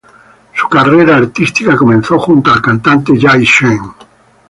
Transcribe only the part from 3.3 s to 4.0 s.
Sean.